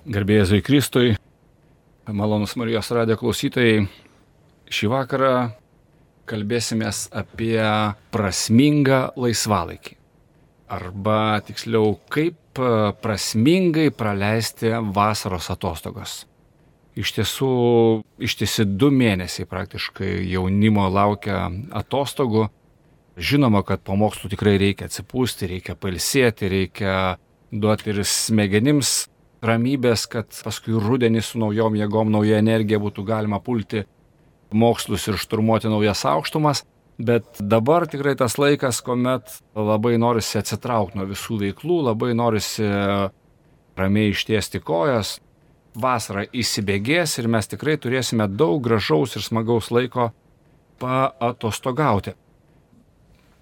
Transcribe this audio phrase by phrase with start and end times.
[0.00, 1.08] Garbėjai Zui Kristui,
[2.08, 3.82] malonus Marijos radio klausytojai,
[4.72, 5.32] šį vakarą
[6.30, 7.60] kalbėsimės apie
[8.08, 9.98] prasmingą laisvalaikį.
[10.72, 12.62] Arba tiksliau, kaip
[13.04, 16.16] prasmingai praleisti vasaros atostogas.
[16.96, 17.52] Iš tiesų,
[18.24, 22.48] ištisi du mėnesiai praktiškai jaunimo laukia atostogų.
[23.20, 26.98] Žinoma, kad po mokslų tikrai reikia atsipūsti, reikia palsėti, reikia
[27.52, 29.10] duoti ir smegenims
[29.44, 33.84] ramybės, kad paskui rudenį su naujom jėgom, nauja energija būtų galima pulti
[34.52, 36.64] mokslus ir šturmuoti naujas aukštumas.
[37.00, 42.66] Bet dabar tikrai tas laikas, kuomet labai norisi atsitraukti nuo visų veiklų, labai norisi
[43.80, 45.14] ramiai ištiesti kojas,
[45.74, 50.10] vasara įsibėgės ir mes tikrai turėsime daug gražaus ir smagaus laiko
[50.82, 52.12] paatostogauti.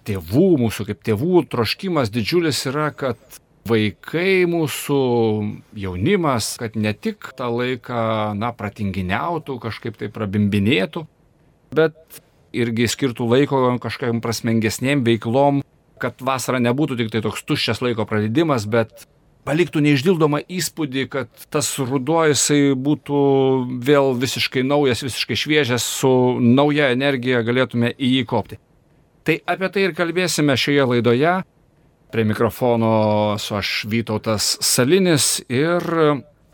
[0.07, 3.19] Tėvų, mūsų kaip tėvų troškimas didžiulis yra, kad
[3.69, 5.01] vaikai mūsų
[5.77, 8.01] jaunimas, kad ne tik tą laiką,
[8.39, 11.05] na, pratinginiautų, kažkaip tai prabimbinėtų,
[11.77, 12.21] bet
[12.55, 15.61] irgi skirtų laiko kažkokiam prasmengesniem veiklom,
[16.01, 19.05] kad vasara nebūtų tik tai toks tuščias laiko praleidimas, bet
[19.47, 23.19] paliktų neišdildomą įspūdį, kad tas ruduo jisai būtų
[23.85, 28.59] vėl visiškai naujas, visiškai šviežias, su nauja energija galėtume į jį kopti.
[29.27, 31.33] Tai apie tai ir kalbėsime šioje laidoje.
[32.11, 35.83] Prie mikrofono su aš Vytautas Salinis ir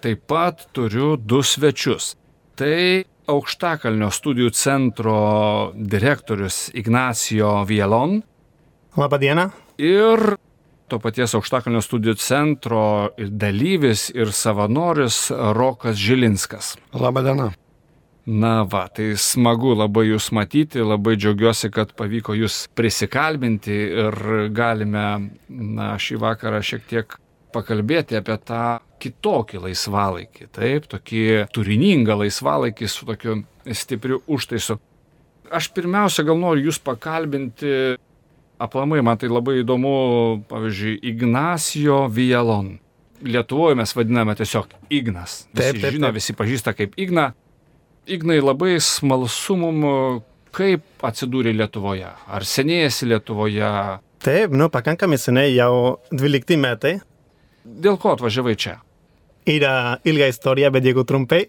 [0.03, 2.16] taip pat turiu du svečius.
[2.59, 5.16] Tai Aukštakalnio studijų centro
[5.76, 8.20] direktorius Ignacio Vielon.
[9.00, 9.50] Labą dieną.
[9.80, 10.36] Ir
[10.92, 12.86] to paties Aukštakalnio studijų centro
[13.17, 16.76] dalyvis ir savanoris Rokas Žilinskas.
[16.94, 17.53] Labą dieną.
[18.25, 24.17] Na va, tai smagu labai jūs matyti, labai džiaugiuosi, kad pavyko jūs prisikalbinti ir
[24.55, 25.05] galime
[25.49, 27.19] na, šį vakarą šiek tiek
[27.53, 31.21] pakalbėti apie tą kitokį laisvalaikį, taip, tokį
[31.53, 33.37] turiningą laisvalaikį su tokiu
[33.69, 34.79] stipriu užtaisu.
[35.53, 37.99] Aš pirmiausia gal noriu jūs pakalbinti,
[38.58, 39.95] aplamai man tai labai įdomu,
[40.49, 42.80] pavyzdžiui, Ignacio Vielon.
[43.25, 45.43] Lietuvoje mes vadiname tiesiog Ignas.
[45.45, 45.93] Visi taip, taip, taip.
[45.99, 47.30] žino, visi pažįsta kaip Igna.
[48.05, 49.86] Ignai, labai smalsu mum,
[50.54, 52.05] kaip atsidūrė Lietuvoje.
[52.05, 53.70] Ar senėjasi Lietuvoje?
[54.21, 56.99] Taip, nu, pakankamai seniai, jau 12 metai.
[57.65, 58.76] Dėl ko atvažiavai čia?
[59.49, 61.48] Yra ilga istorija, bet jeigu trumpai.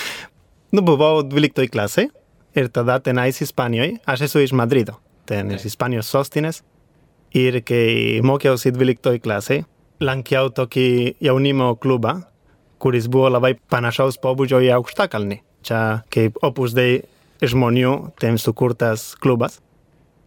[0.76, 2.10] nu, buvau 12 klasai
[2.58, 6.60] ir tada tenais Ispanijoje, aš esu iš Madrido, ten iš Ispanijos sostinės.
[7.32, 9.62] Ir kai mokiausi 12 klasai,
[10.04, 10.88] lankiau tokį
[11.24, 12.18] jaunimo klubą,
[12.76, 15.82] kuris buvo labai panašaus pobūdžio į aukštakalnį čia
[16.14, 17.02] kaip opus dei
[17.44, 19.60] žmonių ten sukurtas klubas.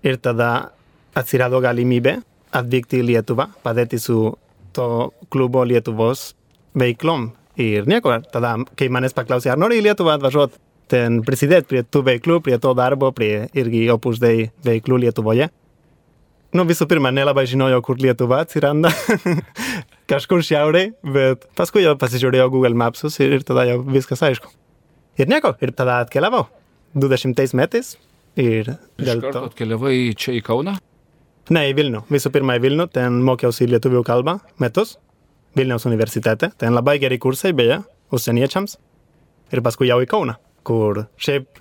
[0.06, 0.72] Ir tada
[1.18, 2.20] atsirado galimybė
[2.56, 4.34] atvykti į Lietuvą, padėti su
[4.76, 6.32] to klubo Lietuvos
[6.78, 7.32] veiklom.
[7.60, 10.60] Ir nieko, tada, kai manęs paklausė, ar nori į Lietuvą atvažiuoti,
[10.92, 15.50] ten prisidėti prie tų veiklų, prie to darbo, prie irgi opus dei veiklų Lietuvoje.
[16.52, 18.92] Nu, visų pirma, nelabai žinojau, kur Lietuva atsiranda.
[20.12, 24.52] Kažkur šiaurėje, bet paskui jau pasižiūrėjau Google Mapsus ir, ir tada jau viskas aišku.
[25.20, 26.46] Ir nieko, ir tada atkeliavau.
[26.96, 27.96] 20 metais.
[28.40, 29.48] Ir dėl to.
[29.50, 30.78] Atkeliavai čia į Kauną?
[31.52, 32.06] Ne, į Vilnių.
[32.12, 32.88] Visų pirma, į Vilnių.
[32.96, 34.96] Ten mokiausi lietuvių kalbą metus.
[35.58, 36.52] Vilniaus universitete.
[36.58, 37.82] Ten labai geri kursai, beje,
[38.16, 38.78] užsieniečiams.
[39.52, 41.60] Ir paskui jau į Kauną, kur šiaip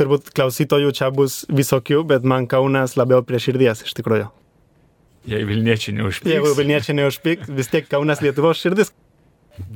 [0.00, 4.30] turbūt klausytojų čia bus visokių, bet man Kaunas labiau prie širdies iš tikrųjų.
[5.30, 6.32] Jei Vilniečiai neužpyks.
[6.32, 8.90] Jeigu Vilniečiai neužpyks, vis tiek Kaunas Lietuvos širdis.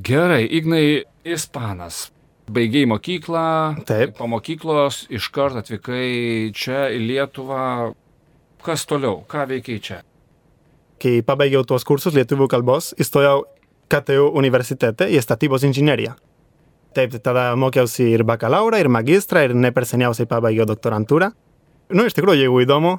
[0.02, 2.08] Gerai, Ignai, ispanas,
[2.44, 4.18] Baigiai mokyklą, Taip.
[4.18, 7.94] po mokyklos iškart atvykai čia į Lietuvą.
[8.64, 10.02] Kas toliau, ką veikiai čia?
[11.00, 13.46] Kai pabaigiau tuos kursus lietuvių kalbos, įstojau
[13.88, 16.12] KTU universitete į statybos inžineriją.
[16.94, 21.30] Taip, tada mokiausi ir bakalaurą, ir magistrą, ir ne per seniausiai pabaigiau doktorantūrą.
[21.96, 22.98] Nu, iš tikrųjų, jeigu įdomu,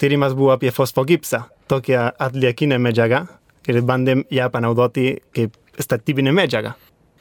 [0.00, 3.24] tyrimas buvo apie fosfogipsą, tokią atliekinę medžiagą,
[3.68, 6.76] ir bandėm ją panaudoti kaip statybinę medžiagą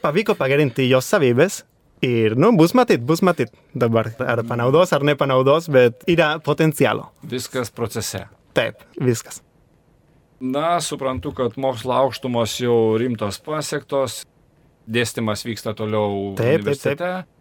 [0.05, 1.63] pavyko pagerinti jos savybės
[2.05, 7.09] ir, nu, bus matyt, bus matyt dabar, ar panaudos, ar nepanaudos, bet yra potencialo.
[7.31, 8.25] Viskas procese.
[8.55, 9.41] Taip, viskas.
[10.39, 14.23] Na, suprantu, kad mokslo aukštumos jau rimtos pasiektos,
[14.85, 16.99] dėstymas vyksta toliau taip, universitete.
[16.99, 17.33] Taip, taip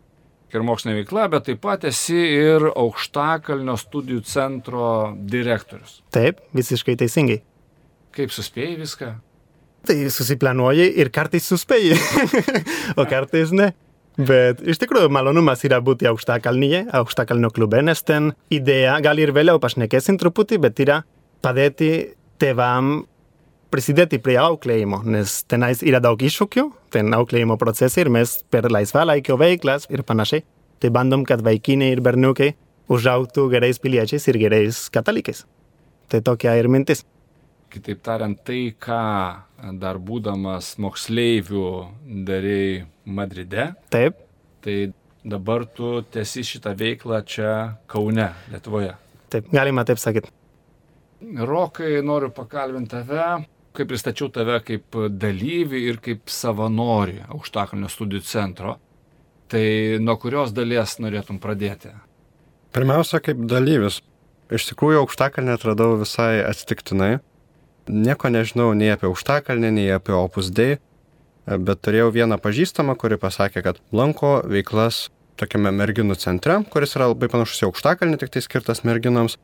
[0.55, 4.87] ir mokslinė veikla, bet taip pat esi ir aukštakalnio studijų centro
[5.19, 5.99] direktorius.
[6.15, 7.41] Taip, visiškai teisingai.
[8.15, 9.11] Kaip suspėjai viską?
[9.85, 11.97] Tai susiplanuoji ir kartais suspėji,
[13.01, 13.73] o kartais ne.
[14.15, 19.59] Bet iš tikrųjų malonumas yra būti aukštakalnyje, aukštakalnio klube, nes ten idėja, gal ir vėliau
[19.63, 21.01] pašnekėsim truputį, bet yra
[21.43, 21.91] padėti
[22.39, 23.01] tėvam
[23.75, 29.35] prisidėti prie auklėjimo, nes tenais yra daug iššūkių, ten auklėjimo procesai ir mes per laisvalaikio
[29.41, 30.45] veiklas ir panašiai,
[30.79, 32.53] tai bandom, kad vaikinai ir berniukai
[32.95, 35.43] užaugtų gerais piliečiais ir gerais katalikais.
[36.13, 37.03] Tai tokia ir mintis.
[37.75, 39.01] Kitaip tariant, tai, ką
[39.81, 41.65] dar būdamas moksleivių
[42.27, 44.19] darėjai Madride, Taip,
[44.65, 44.93] tai
[45.25, 47.51] dabar tu tesi šitą veiklą čia
[47.89, 48.95] Kaune, Lietuvoje.
[49.33, 50.31] taip, galima taip sakyti.
[51.25, 53.29] Rokai, noriu pakalbinti tave,
[53.75, 58.77] kaip pristačiau tave kaip dalyvį ir kaip savanorį aukštakalnio studijų centro.
[59.49, 59.65] Tai
[60.01, 61.93] nuo kurios dalies norėtum pradėti?
[62.75, 64.01] Pirmiausia, kaip dalyvis.
[64.53, 67.19] Iš tikrųjų, aukštakalnį atradau visai atsitiktinai.
[67.89, 70.79] Nieko nežinau nei apie aukštakalnį, nei apie Opus Dei,
[71.45, 75.09] bet turėjau vieną pažįstamą, kuri pasakė, kad lanko veiklas
[75.41, 79.37] tokiame merginų centre, kuris yra labai panašus į aukštakalnį, tik tai skirtas merginoms.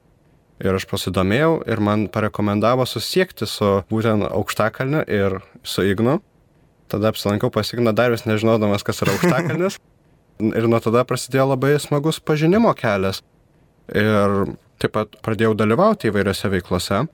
[0.60, 6.19] Ir aš pasidomėjau ir man parekomendavo susiekti su būtent aukštakalniu ir su Ignu.
[6.92, 9.81] Tada apsilankiau pas Igną dar vis nežinodamas, kas yra aukštakalnis.
[10.40, 13.22] ir nuo tada prasidėjo labai smagus pažinimo kelias.
[13.90, 17.04] Ir taip pat pradėjau dalyvauti įvairiose veiklose.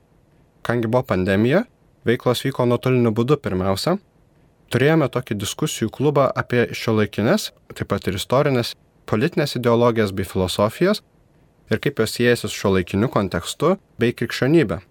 [0.67, 1.61] Kangi buvo pandemija,
[2.03, 3.93] veiklos vyko nuotoliniu būdu pirmiausia.
[4.67, 8.73] Turėjome tokį diskusijų klubą apie šio laikinės, taip pat ir istorinės,
[9.07, 10.99] politinės ideologijas bei filosofijas
[11.71, 14.81] ir kaip jos siejasi su šio laikiniu kontekstu bei krikščionybė.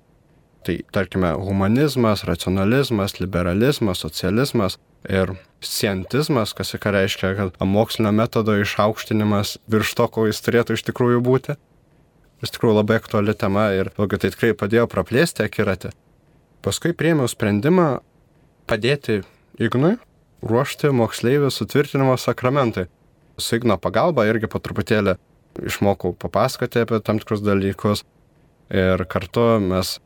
[0.65, 8.57] Tai tarkime humanizmas, racionalizmas, liberalizmas, socializmas ir scientizmas, kas į ką reiškia, kad mokslinio metodo
[8.65, 11.61] išaukštinimas virš to, ko jis turėtų iš tikrųjų būti.
[12.45, 15.93] Iš tikrųjų labai aktuali tema ir vėlgi tai tikrai padėjo praplėsti akiratį.
[16.65, 17.87] Paskui priėmiau sprendimą
[18.69, 19.23] padėti
[19.63, 19.95] Ignui
[20.45, 22.87] ruošti moksleivių sutvirtinimo sakramentai.
[23.41, 25.17] Su Igno pagalba irgi po truputėlį
[25.65, 28.05] išmokau papasakoti apie tam tikrus dalykus
[28.69, 29.97] ir kartu mes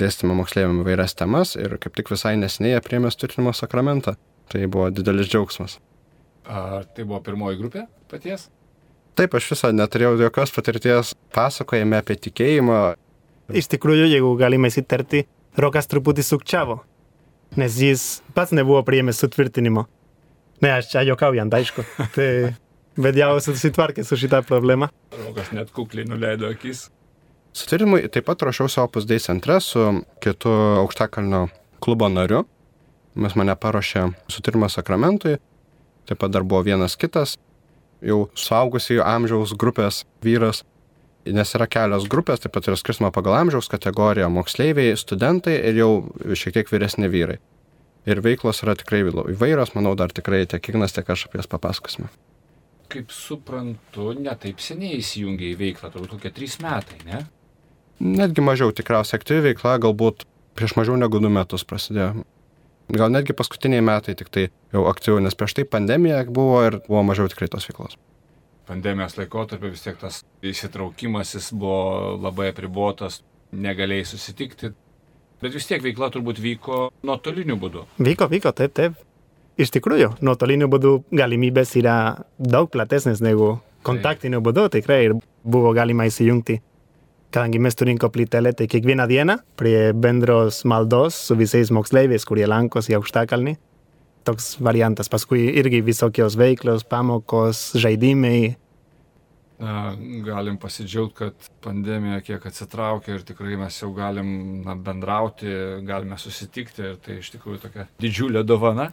[0.00, 4.16] dėstėme moksleiviam įvairias temas ir kaip tik visai nesiniai priėmė sutvirtinimo sakramentą.
[4.50, 5.78] Tai buvo didelis džiaugsmas.
[6.50, 8.48] Ar tai buvo pirmoji grupė paties?
[9.18, 12.80] Taip, aš visą neturėjau jokios patirties pasakojame apie tikėjimą.
[13.50, 15.24] Iš tikrųjų, jeigu galime įsitarti,
[15.58, 16.76] Rokas truputį sukčiavo,
[17.58, 18.04] nes jis
[18.36, 19.88] pats nebuvo priėmęs sutvirtinimo.
[20.62, 21.82] Ne, aš čia juokaujant, aišku.
[22.14, 22.28] Tai,
[23.00, 24.90] bet jau susitvarkė su šitą problemą.
[25.24, 26.86] Rokas net kukliai nuleido akis.
[27.56, 29.82] Sutvirtinimui taip pat ruošiausi Opus Dei centre su
[30.22, 30.52] kitu
[30.84, 31.48] aukštakalnio
[31.82, 32.44] klubo nariu.
[33.18, 35.40] Mes mane paruošė sutvirtinimo sakramentui.
[36.06, 37.34] Taip pat dar buvo vienas kitas,
[38.04, 40.64] jau suaugusiai amžiaus grupės vyras.
[41.28, 45.90] Nes yra kelios grupės, taip pat yra skirstama pagal amžiaus kategoriją- moksleiviai, studentai ir jau
[46.24, 47.38] šiek tiek vyresni vyrai.
[48.06, 52.08] Ir veiklos yra tikrai įvairios, manau, dar tikrai tiek Ignas, tiek aš apie jas papasakosime.
[52.88, 57.26] Kaip suprantu, netaip seniai įsijungia į veiklą, turbūt kokie trys metai, ne?
[58.00, 60.24] Netgi mažiau tikriausiai aktyvi veikla, galbūt
[60.56, 62.24] prieš mažiau negu du metus prasidėjo.
[62.90, 67.02] Gal netgi paskutiniai metai tik tai jau aktyviau, nes prieš tai pandemija buvo ir buvo
[67.06, 67.98] mažiau tikrai tos veiklos.
[68.66, 73.20] Pandemijos laikotarpio vis tiek tas įsitraukimas jis buvo labai apribotas,
[73.52, 74.72] negalėjai susitikti,
[75.42, 77.86] bet vis tiek veikla turbūt vyko nuotoliniu būdu.
[77.98, 78.98] Vyko, vyko, taip, taip.
[79.60, 81.96] Iš tikrųjų, nuotoliniu būdu galimybės yra
[82.38, 86.60] daug platesnės negu kontaktiniu būdu, tikrai ir buvo galima įsijungti.
[87.30, 92.96] Kadangi mes turim koplytelę, tai kiekvieną dieną prie bendros maldos su visais moksleiviais, kurie lankosi
[92.98, 93.52] aukštakalnį.
[94.26, 98.56] Toks variantas, paskui irgi visokios veiklos, pamokos, žaidimai.
[99.62, 99.92] Na,
[100.26, 104.34] galim pasidžiaugti, kad pandemija kiek atsitraukia ir tikrai mes jau galim
[104.66, 105.54] na, bendrauti,
[105.86, 108.88] galime susitikti ir tai iš tikrųjų tokia didžiulė dovana.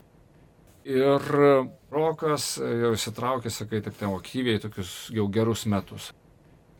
[0.86, 1.26] Ir
[1.92, 6.12] Rokas jau įsitraukė, sakai, taip ten aktyviai tokius jau gerus metus.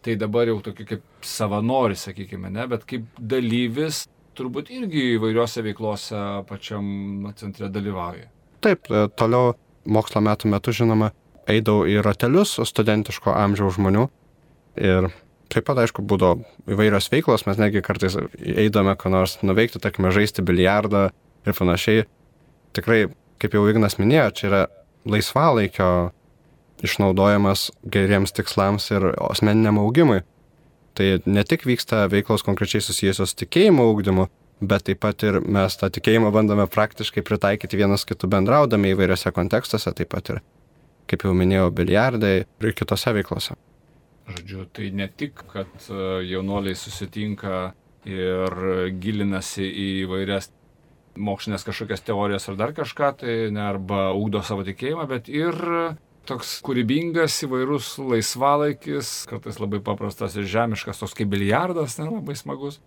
[0.08, 4.06] Tai dabar jau tokį kaip savanoris, sakykime, ne, bet kaip dalyvis
[4.40, 8.30] turbūt irgi įvairiuose veiklose pačiam centre dalyvauja.
[8.64, 11.12] Taip, e, toliau mokslo metų metu, žinoma,
[11.52, 14.06] eidavau į ratelius studentiško amžiaus žmonių
[14.80, 15.10] ir
[15.52, 16.40] taip pat, aišku, būdavo
[16.72, 21.10] įvairios veiklos, mes negi kartais eidame, ką nors nuveikti, tarkime, žaisti biliardą
[21.44, 22.08] ir panašiai.
[22.80, 23.08] Tikrai,
[23.44, 24.64] kaip jau Ignas minėjo, čia yra
[25.08, 25.92] laisvalaikio
[26.86, 30.22] išnaudojamas geriems tikslams ir asmeniniam augimui.
[30.98, 34.28] Tai ne tik vyksta veiklos konkrečiai susijusios tikėjimo augdymu,
[34.62, 39.94] bet taip pat ir mes tą tikėjimą bandome praktiškai pritaikyti vienas kitų bendraudami įvairiose kontekstuose,
[39.94, 40.42] taip pat ir,
[41.10, 43.58] kaip jau minėjau, biliardai ir kitose veiklose.
[44.28, 47.72] Žodžiu, tai ne tik, kad e, jaunuoliai susitinka
[48.08, 48.58] ir
[49.00, 50.50] gilinasi į įvairias
[51.18, 55.56] mokslinės kažkokias teorijas ar dar kažką, tai ne arba ugdo savo tikėjimą, bet ir
[56.28, 62.80] toks kūrybingas, įvairus laisvalaikis, kartais labai paprastas ir žemiškas, toks kaip biliardas, ne, labai smagus.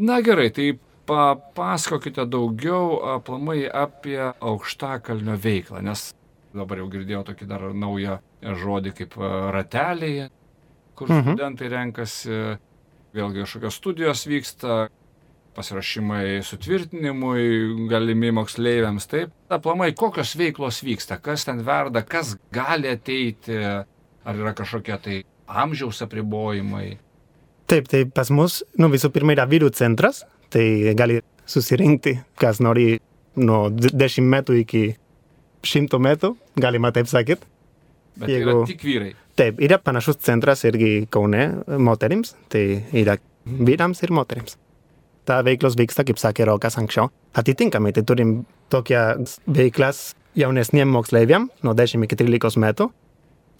[0.00, 0.72] Na gerai, tai
[1.10, 6.10] papasakokite daugiau aplamai apie aukštakalnio veiklą, nes
[6.56, 9.16] dabar jau girdėjau tokį dar naują žodį kaip
[9.56, 10.28] rateliai,
[10.98, 11.26] kur mhm.
[11.26, 12.40] studentai renkasi,
[13.16, 14.80] vėlgi kažkokios studijos vyksta,
[15.56, 17.44] pasirašymai sutvirtinimui,
[17.90, 19.32] galimi moksleiviams, taip.
[19.52, 26.02] Aplamai, kokios veiklos vyksta, kas ten verda, kas gali ateiti, ar yra kažkokie tai amžiaus
[26.06, 26.88] apribojimai.
[27.70, 33.00] Taip, tai pas mus, nu, visų pirma yra vyrų centras, tai gali susirinkti, kas nori
[33.38, 34.84] nuo 10 metų iki
[35.66, 37.46] 100 metų, galima taip sakyti.
[38.20, 38.62] Bet Jeigu...
[38.62, 39.12] yra tik vyrai.
[39.38, 41.46] Taip, yra panašus centras irgi Kaune
[41.80, 43.16] moterims, tai yra
[43.46, 44.58] vyrams ir moterims.
[45.30, 47.06] Ta veiklos vyksta, kaip sakė Rokas anksčiau.
[47.38, 48.40] Atitinkamai, tai turim
[48.72, 50.00] tokias veiklas
[50.34, 52.88] jaunesniem moksleiviam, nuo 10 iki 13 metų.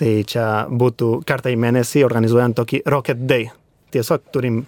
[0.00, 3.46] Tai čia būtų kartą į mėnesį organizuojant tokį Rocket Day,
[3.94, 4.64] tiesiog turim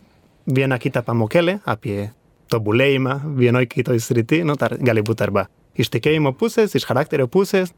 [0.46, 2.12] vieną kitą pamokėlę apie
[2.54, 7.74] tobulėjimą vienoj kitoj srity, nu, tar, gali būti arba iš tikėjimo pusės, iš charakterio pusės.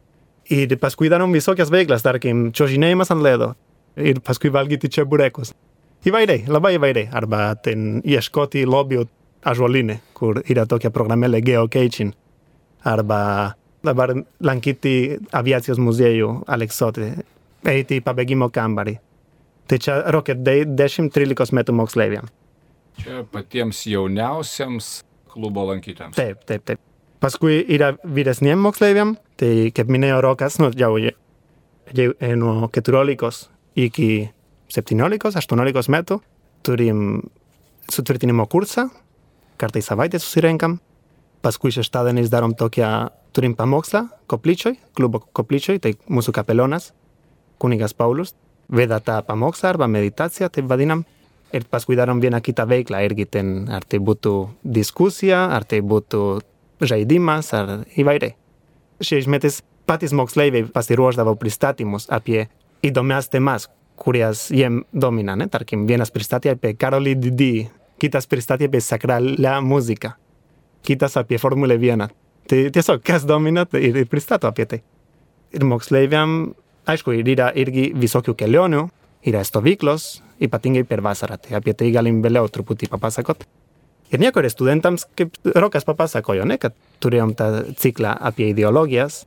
[0.53, 3.55] Ir paskui darom visokias veiklas, tarkim, čiuožinėjimas ant ledo.
[3.97, 5.55] Ir paskui valgyti čia burekus.
[6.05, 7.09] Įvairiai, labai įvairiai.
[7.17, 9.07] Arba ten ieškoti lobių
[9.49, 12.13] ažuolinė, kur yra tokia programėlė geocaching.
[12.85, 14.13] Arba dabar
[14.45, 17.11] lankyti aviacijos muziejų Aleksote,
[17.69, 18.99] eiti į pabėgimo kambarį.
[19.69, 22.29] Tai čia Rocket Day 10-13 metų moksleiviam.
[23.01, 24.91] Čia patiems jauniausiams
[25.33, 26.21] klubo lankytojams.
[26.21, 26.85] Taip, taip, taip.
[27.25, 33.49] Paskui yra vyresniem moksleiviam, tai kaip minėjo Rokas, nu, jau, jau nuo 14
[33.81, 34.09] iki
[34.75, 36.19] 17-18 metų
[36.67, 37.23] turim
[37.93, 38.89] sutvirtinimo kursą,
[39.61, 40.79] kartą į savaitę susirenkam,
[41.45, 42.91] paskui šeštadieniais darom tokią,
[43.37, 46.93] turim pamokslą koplyčioj, klubo koplyčioj, tai mūsų kapelionas,
[47.63, 48.35] kunigas Paulus,
[48.69, 51.05] veda tą pamokslą arba meditaciją, taip vadinam.
[51.55, 54.33] Ir paskui darom vieną kitą veiklą irgi ten, ar tai būtų
[54.75, 56.23] diskusija, ar tai būtų
[56.83, 58.35] žaidimas, ar įvairiai.
[59.05, 62.49] Šiais metais patys moksleiviai pasiruošdavo pristatymus apie
[62.83, 63.69] įdomias temas,
[64.01, 65.37] kurias jiem domina.
[65.37, 65.49] Ne?
[65.51, 67.53] Tarkim, vienas pristatė apie Karolį Didį,
[68.03, 70.15] kitas pristatė apie sakralią muziką,
[70.85, 72.09] kitas apie Formulę 1.
[72.51, 74.83] Tai tiesiog, kas domina, tai ir pristato apie tai.
[75.55, 76.53] Ir moksleiviam
[76.91, 78.85] aišku, yra irgi visokių kelionių,
[79.29, 83.47] yra stovyklos, ypatingai per vasarą, tai apie tai galim vėliau truputį papasakot.
[84.13, 87.49] Ir nieko, ir studentams, kaip Rokas papasakojo, ne, kad turėjom tą
[87.81, 89.25] ciklą apie ideologijas,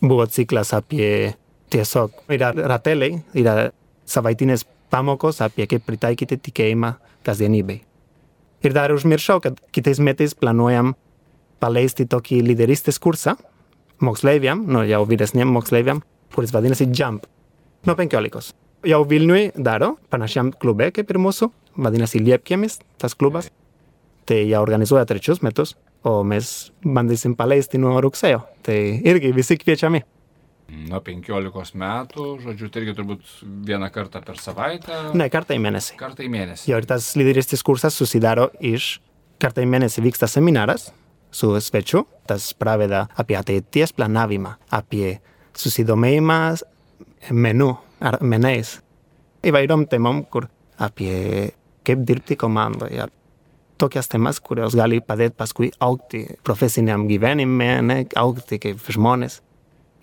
[0.00, 1.34] buvo ciklas apie
[1.72, 3.70] tiesiog, yra rateliai, yra
[4.06, 6.94] savaitinės pamokos apie kaip pritaikyti tikėjimą
[7.26, 7.82] kasdienybei.
[8.64, 10.94] Ir dar užmiršau, kad kitais metais planuojam
[11.62, 13.36] paleisti tokį lyderystės kursą
[14.02, 16.02] moksleiviam, nu jau vyresniem moksleiviam,
[16.34, 17.26] kuris vadinasi Jump.
[17.86, 18.54] Nuo 15.
[18.86, 23.50] Jau Vilniui daro, panašiam klube kaip ir mūsų, vadinasi Liepkiemis, tas klubas.
[24.26, 28.42] Tai jau organizuoja trečius metus, o mes bandysim paleisti nuo rugsėjo.
[28.66, 30.02] Tai irgi visi kviečiami.
[30.66, 33.28] Nuo 15 metų, žodžiu, tai irgi turbūt
[33.68, 34.96] vieną kartą per savaitę.
[35.14, 35.94] Ne, kartą į mėnesį.
[36.00, 36.70] Kartą į mėnesį.
[36.72, 38.96] Jo, ir tas lyderystės kursas susidaro iš,
[39.42, 40.88] kartą į mėnesį vyksta seminaras
[41.30, 45.20] su svečiu, tas praveda apie ateities planavimą, apie
[45.56, 46.64] susidomėjimas
[47.30, 47.70] menu
[48.02, 48.80] ar menais
[49.46, 50.48] įvairiom temom, kur
[50.82, 51.52] apie
[51.86, 53.06] kaip dirbti komandoje.
[53.76, 59.42] Tokias temas, kurios gali padėti paskui aukti profesiniam gyvenime, aukti kaip žmonės.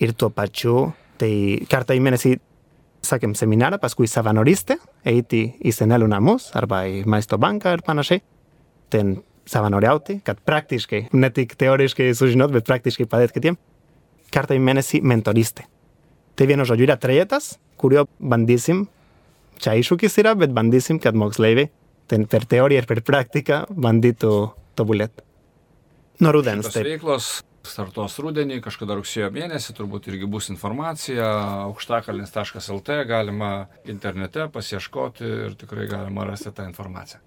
[0.04, 0.90] Ir tuo pačiu,
[1.22, 1.32] tai
[1.72, 2.34] kartą į mėnesį,
[3.08, 8.24] sakėm, seminarą, paskui savanoristė, eiti į senelių namus arba į maisto banką ir panašiai.
[8.92, 13.60] Ten savanoriauti, kad praktiškai, ne tik teoriškai sužinot, bet praktiškai padėti kitiem
[14.34, 15.68] kartą į mėnesį mentoristė.
[16.34, 18.88] Tai vienu žodžiu yra trejetas, kurio bandysim,
[19.62, 21.70] čia iššūkis yra, bet bandysim, kad moksleiviai
[22.10, 24.34] ten per teoriją ir per praktiką bandytų
[24.80, 25.24] tobulėti.
[26.24, 26.72] Nuo rudens.
[26.74, 26.88] Taip.
[26.88, 31.28] Veiklos startos rudenį, kažkada rugsėjo mėnesį, turbūt irgi bus informacija,
[31.70, 33.52] aukštakalnis.lt, galima
[33.90, 37.22] internete pasieškoti ir tikrai galima rasti tą informaciją.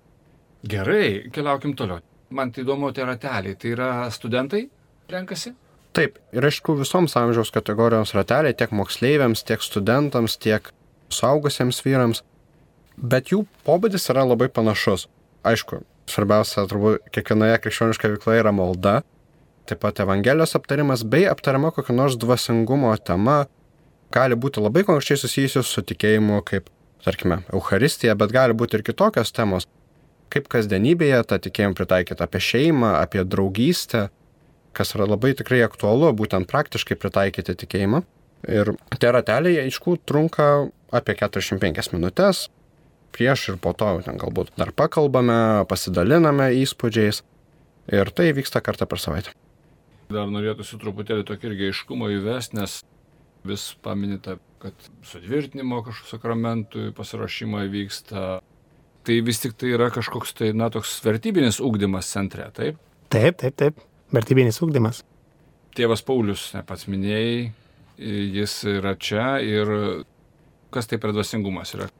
[0.66, 2.02] Gerai, keliaukim toliau.
[2.34, 4.66] Man tai įdomu, tai rateliai, tai yra studentai
[5.12, 5.54] renkasi?
[5.96, 10.68] Taip, ir aišku, visoms amžiaus kategorijoms rateliai, tiek moksleiviams, tiek studentams, tiek
[11.12, 12.24] suaugusiems vyrams,
[12.98, 15.06] bet jų pobūdis yra labai panašus.
[15.46, 18.96] Aišku, svarbiausia, turbūt, kiekvienoje krikščioniškoje veikloje yra malda,
[19.66, 23.44] taip pat Evangelijos aptarimas bei aptariama kokia nors dvasingumo tema,
[24.14, 26.70] gali būti labai konkrečiai susijusios su tikėjimu, kaip,
[27.04, 29.66] tarkime, Euharistija, bet gali būti ir kitokios temos,
[30.32, 34.08] kaip kasdienybėje tą tikėjimą pritaikyti apie šeimą, apie draugystę,
[34.76, 38.02] kas yra labai tikrai aktualu, būtent praktiškai pritaikyti tikėjimą.
[38.52, 42.46] Ir tie rateliai, aišku, trunka apie 45 minutės,
[43.16, 47.24] prieš ir po to ten galbūt dar pakalbame, pasidaliname įspūdžiais.
[47.96, 49.32] Ir tai vyksta kartą per savaitę.
[50.12, 52.78] Dar norėtųsi truputėlį tokį irgi aiškumą įvesti, nes
[53.46, 58.38] vis paminite, kad sutvirtinimo kažkokiu sakramentui pasirašymai vyksta.
[59.06, 62.80] Tai vis tik tai yra kažkoks tai, na, toks vertybinis ūkdymas centre, taip?
[63.12, 63.84] Taip, taip, taip.
[64.14, 65.02] Vertybinis ūkdymas.
[65.78, 67.52] Tėvas Paulius, ne pats minėjai,
[67.98, 69.70] jis yra čia ir
[70.74, 71.90] kas tai per dvasingumas yra?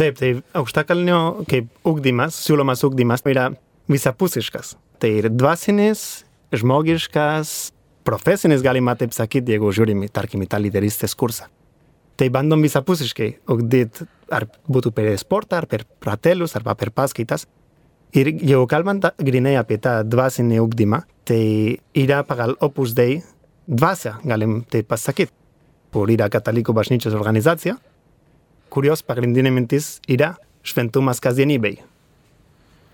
[0.00, 3.50] Taip, tai aukštakalnio kaip ūkdymas, siūlomas ūkdymas yra
[3.90, 4.74] visapusiškas.
[5.00, 7.72] Tai ir dvasinis, žmogiškas,
[8.06, 11.48] profesinis, galima taip sakyti, jeigu žiūrim, tarkim, į tą lyderystės kursą.
[12.20, 17.46] Tai bandom visapusiškai ugdyti, ar būtų per sportą, ar per pratelius, arba per paskaitas.
[18.12, 23.20] Ir jeigu kalbant grinai apie tą dvasinį ugdymą, tai yra pagal Opus Dei
[23.70, 25.32] dvasia, galim taip pasakyti.
[25.94, 27.76] Kur yra katalikų bažnyčios organizacija,
[28.70, 31.80] kurios pagrindinė mintis yra šventumas kasdienybei.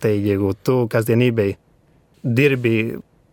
[0.00, 1.56] Tai jeigu tu kasdienybei
[2.24, 2.76] dirbi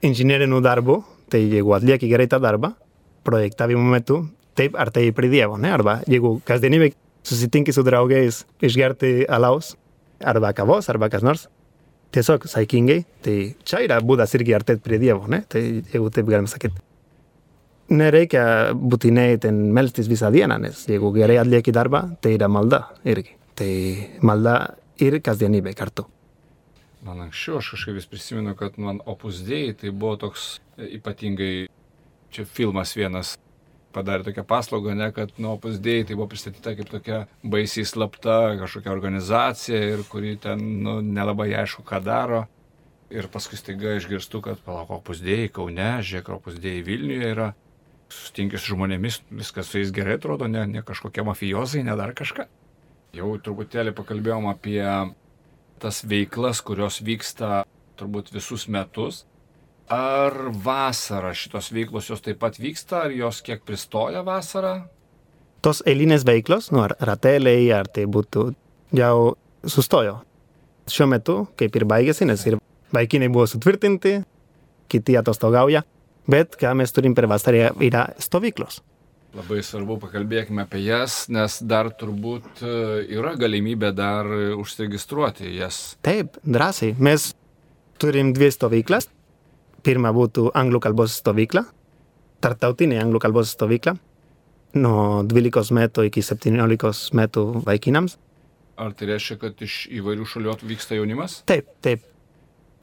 [0.04, 1.00] inžinierinių darbų,
[1.32, 2.74] tai jeigu atlieki gerai tą darbą,
[3.24, 4.24] projektavimo metu,
[4.58, 5.72] taip artėjai prie Dievo, ne?
[5.74, 6.94] Arba jeigu kasdienybei
[7.24, 9.74] susitinki su draugais išgerti alaus,
[10.24, 11.48] arba kavos, arba kas nors,
[12.14, 15.44] tiesiog saikingai, tai čia yra būdas irgi artėti prie Dievo, ne?
[15.50, 16.84] Tai jeigu taip galim sakyti.
[17.94, 18.44] Nereikia
[18.74, 23.36] būtinai ten melstis visą dieną, nes jeigu gerai atlieki darbą, tai yra malda irgi.
[23.60, 23.72] Tai
[24.26, 24.58] malda
[25.04, 26.08] ir kasdienybė kartu.
[27.04, 31.68] Man anksčiau aš kažkaip vis prisimenu, kad man opus dėjai tai buvo toks ypatingai,
[32.32, 33.34] čia filmas vienas
[33.94, 38.38] padarė tokią paslaugą, ne, kad nuo opus dėjai tai buvo pristatyta kaip tokia baisiai slapta
[38.62, 42.46] kažkokia organizacija ir kuri ten nu, nelabai aišku, ką daro.
[43.14, 47.50] Ir paskui staiga išgirstu, kad palauk opus dėjai Kaune, žiūrėk, opus dėjai Vilniuje yra.
[48.14, 52.48] Sustinki su žmonėmis, viskas su jais gerai atrodo, ne, ne kažkokie mafijozai, ne dar kažką.
[53.14, 54.82] Jau truputėlį pakalbėjom apie
[55.80, 57.64] tas veiklas, kurios vyksta
[58.00, 59.24] turbūt visus metus.
[59.92, 64.78] Ar vasarą šitos veiklos jos taip pat vyksta, ar jos kiek pristoja vasarą?
[65.64, 68.50] Tos eilinės veiklos, nu, ar rateliai, ar tai būtų,
[68.96, 70.22] jau sustojo.
[70.92, 72.58] Šiuo metu, kaip ir baigėsi, nes ir
[72.96, 74.18] vaikinai buvo sutvirtinti,
[74.92, 75.84] kiti atostogauja,
[76.28, 78.82] bet ką mes turim per vasarą yra stovyklos.
[79.34, 82.74] Labai svarbu pakalbėkime apie jas, nes dar turbūt e,
[83.18, 84.28] yra galimybė dar
[84.62, 85.96] užsiregistruoti jas.
[86.06, 86.94] Taip, drąsiai.
[87.02, 87.32] Mes
[87.98, 89.10] turim dvi stovyklas.
[89.84, 91.66] Pirma būtų anglų kalbos stovykla,
[92.44, 93.98] tartautinė anglų kalbos stovykla,
[94.80, 98.16] nuo 12 metų iki 17 metų vaikinams.
[98.80, 101.42] Ar tai reiškia, kad iš įvairių šalių atvyksta jaunimas?
[101.50, 102.06] Taip, taip.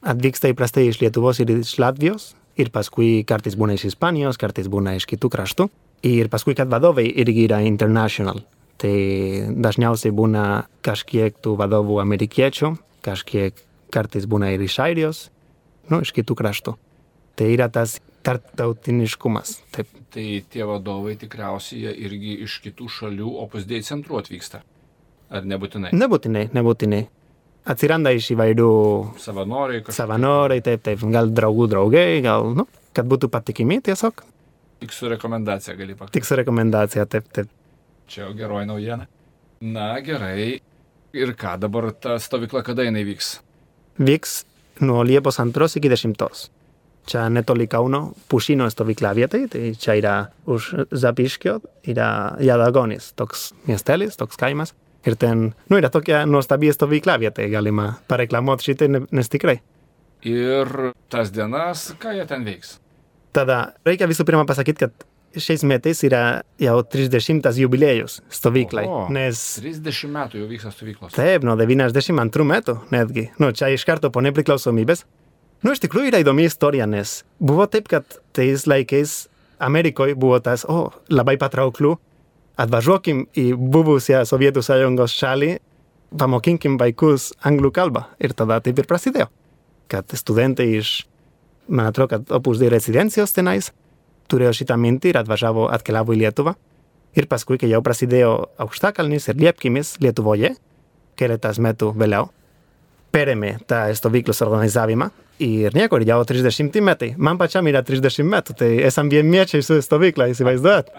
[0.01, 4.95] Atvyksta įprastai iš Lietuvos ir iš Latvijos, ir paskui kartais būna iš Ispanijos, kartais būna
[4.99, 5.67] iš kitų kraštų.
[6.07, 8.41] Ir paskui, kad vadovai irgi yra international.
[8.81, 8.93] Tai
[9.61, 10.45] dažniausiai būna
[10.81, 12.71] kažkiek tų vadovų amerikiečių,
[13.05, 13.57] kažkiek
[13.93, 15.19] kartais būna ir iš Airijos,
[15.91, 16.73] nu, iš kitų kraštų.
[17.37, 19.59] Tai yra tas tarptautiniškumas.
[19.75, 19.89] Taip.
[20.11, 24.59] Tai tie vadovai tikriausiai irgi iš kitų šalių opusdėjai centrų atvyksta.
[25.31, 25.93] Ar nebūtinai?
[25.95, 27.05] Nebūtinai, nebūtinai.
[27.71, 28.71] Atsiranda iš įvairių
[29.21, 29.95] Savanoriai kažkokie.
[29.95, 32.65] savanoriai, taip, taip, gal draugų draugai, gal, nu,
[32.97, 34.25] kad būtų patikimi tiesiog.
[34.81, 36.13] Tik su rekomendacija gali pakeisti.
[36.17, 37.49] Tik su rekomendacija, taip, taip.
[38.09, 39.05] Čia jau geroji naujiena.
[39.61, 40.59] Na gerai.
[41.13, 43.35] Ir ką dabar ta stovykla kada jinai vyks?
[44.01, 44.39] Vyks
[44.81, 46.49] nuo Liepos 2 iki 10.
[47.05, 50.15] Čia netoli Kauno, Pušino stovykla vietai, tai čia yra
[50.45, 54.73] už Zapiškio, yra Jadagonis, toks miestelis, toks kaimas.
[55.05, 59.57] Ir ten, nu, yra tokia nuostabi stovykla vietai, galima pareklamuoti šitai, ne- nes tikrai.
[60.29, 62.77] Ir tas dienas, ką jie ten veiks?
[63.35, 65.07] Tada reikia visų pirma pasakyti, kad
[65.39, 69.05] šiais metais yra jau 30 jubiliejus stovyklai, Oho.
[69.13, 71.15] nes 30 metų jau vyksta stovyklos.
[71.15, 73.29] Taip, nuo 92 metų netgi.
[73.39, 75.05] Nu, čia iš karto po nepriklausomybės.
[75.61, 79.27] Nu, iš tikrųjų yra įdomi istorija, nes buvo taip, kad tais laikais
[79.61, 81.93] Amerikoje buvo tas, o, labai patrauklių,
[82.61, 85.51] atvažiuokim į buvusią Sovietų sąjungos šalį,
[86.17, 88.07] pamokinkim vaikus anglų kalbą.
[88.19, 89.29] Ir tada taip ir prasidėjo.
[89.91, 91.03] Kad studentai iš,
[91.71, 93.71] man atrodo, kad opus dei rezidencijos tenais
[94.31, 96.55] turėjo šitą mintį ir atvažiavo, atkeliavo į Lietuvą.
[97.19, 98.31] Ir paskui, kai jau prasidėjo
[98.63, 100.53] aukštakalnis ir liepkimis Lietuvoje,
[101.19, 102.29] keletas metų vėliau,
[103.11, 105.09] perėmė tą stovyklos organizavimą
[105.43, 107.13] ir nieko, ir jau 30 metai.
[107.17, 110.93] Man pačiam yra 30 metų, tai esam vienmiečiai su stovykla, įsivaizduojat?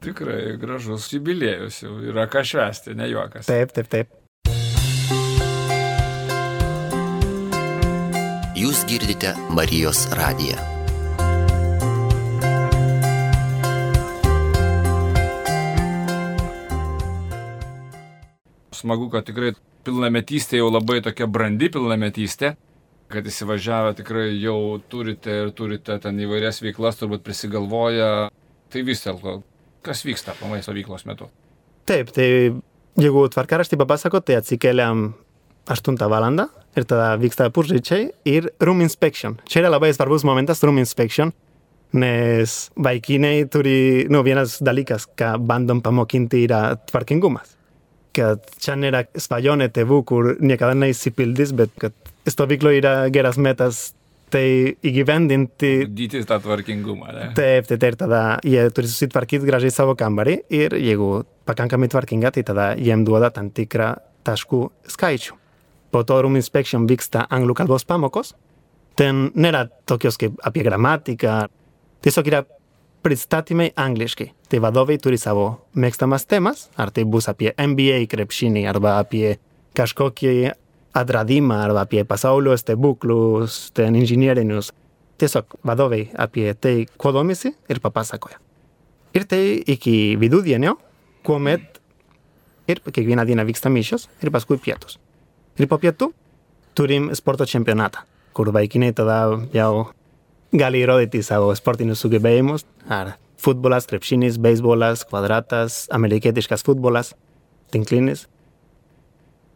[0.00, 3.46] Tikrai gražus jubiliejus jau yra ką švesti, ne juokas.
[3.46, 4.19] Taip, taip, taip.
[8.60, 10.58] Jūs girdite Marijos radiją.
[18.76, 19.54] Smagu, kad tikrai
[19.86, 22.56] pilnametystė jau labai tokia brandi pilnametystė.
[23.10, 28.28] kad įsivažiavę tikrai jau turite ir turite ten įvairias veiklas, turbūt prisigalvoja.
[28.70, 29.40] Tai vis dėlto,
[29.82, 31.26] kas vyksta pamai stovyklos metu?
[31.88, 32.28] Taip, tai
[33.00, 35.14] jeigu tvarkaraštį papasakot, tai atsikeliam
[35.68, 39.38] 8 valandą ir tada vyksta pusryčiai ir room inspection.
[39.44, 41.32] Čia yra labai svarbus momentas room inspection,
[41.92, 47.56] nes vaikinai turi, nu, vienas dalykas, ką bandom pamokinti yra tvarkingumas.
[48.14, 51.94] Kad čia nėra svajonė tėvų, kur niekada neįsipildys, bet kad
[52.26, 53.90] stovyklo yra geras metas
[54.30, 55.72] tai įgyvendinti.
[55.90, 57.26] Dyti tą tvarkingumą, ne?
[57.38, 62.30] Taip, tai, tai ir tada jie turi susitvarkyti gražiai savo kambarį ir jeigu pakankamai tvarkinga,
[62.36, 63.96] tai tada jiem duoda tam tikrą
[64.26, 64.62] taškų
[64.94, 65.40] skaičių.
[65.90, 68.34] Po to room inspection vyksta anglų kalbos pamokos.
[68.98, 71.48] Ten nėra tokios kaip apie gramatiką.
[72.04, 72.44] Tiesiog yra
[73.02, 74.30] pristatymai angliškai.
[74.50, 79.38] Tai vadovai turi savo mėgstamas temas, ar tai bus apie NBA krepšinį, arba apie
[79.78, 80.34] kažkokį
[81.00, 84.72] atradimą, arba apie pasaulio stebuklus, ten inžinierinius.
[85.20, 88.40] Tiesiog vadovai apie tai, kuo domisi ir papasakoja.
[89.14, 90.76] Ir tai iki vidudienio,
[91.26, 91.80] kuomet
[92.70, 94.98] ir kiekvieną dieną vyksta mišios ir paskui pietus.
[95.58, 96.12] Ir po pietų
[96.78, 98.04] turim sporto čempionatą,
[98.36, 99.22] kur vaikinai tada
[99.54, 99.88] jau
[100.52, 107.14] gali įrodyti savo sportinius sugebėjimus, ar futbolas, krepšinis, beisbolas, kvadratas, amerikietiškas futbolas,
[107.72, 108.26] tinklinis.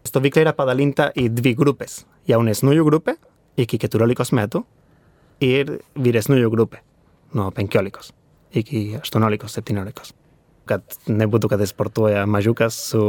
[0.05, 2.03] Stovykla yra padalinta į dvi grupės.
[2.29, 3.17] Jaunesniųjų grupė
[3.61, 4.65] iki 14 metų
[5.45, 6.83] ir vyresniųjų grupė
[7.35, 8.13] nuo 15
[8.55, 10.15] iki 18-17.
[10.65, 13.03] Kad nebūtų, kad sportuoja mažiukas su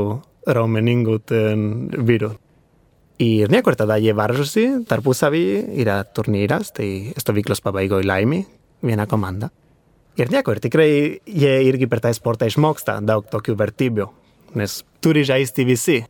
[0.48, 2.34] raumeningu ten vyru.
[3.22, 5.46] Ir nieko, ir tada jie varžosi tarpusavį,
[5.80, 8.42] yra turnyras, tai stovyklos pabaigoje laimi
[8.84, 9.50] viena komanda.
[10.20, 10.90] Ir nieko, ir tikrai
[11.24, 14.08] jie irgi per tą sportą išmoksta daug tokių vertybių,
[14.60, 16.02] nes turi žaisti visi.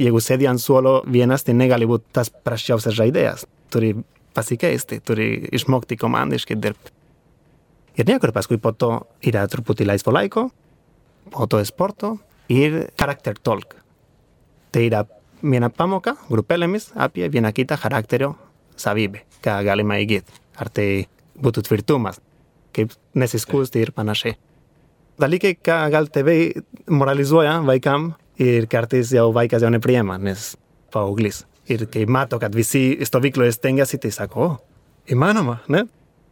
[0.00, 3.46] Jeigu sėdi ant suolo vienas, tai negali būti tas prasčiausias žaidėjas.
[3.70, 3.92] Turi
[4.34, 6.94] pasikeisti, turi išmokti komandiškai dirbti.
[7.98, 8.92] Ir nieko, ir paskui po to
[9.26, 10.48] yra truputį laisvo laiko,
[11.30, 12.16] po to sporto
[12.50, 13.76] ir character talk.
[14.70, 15.04] Tai yra
[15.42, 18.34] viena pamoka grupelėmis apie vieną kitą charakterio
[18.76, 20.32] savybę, ką galima įgyti.
[20.60, 21.06] Ar tai
[21.40, 22.20] būtų tvirtumas,
[22.76, 24.36] kaip nesiskusti ir panašiai.
[25.20, 26.38] Dalykai, ką gal tėvai
[26.88, 30.54] moralizuoja vaikam ir kartais jau vaikas jau nepriema, nes
[30.92, 31.44] paauglys.
[31.70, 35.84] Ir kai mato, kad visi stovykloje stengiasi, tai sako, o, įmanoma, ne?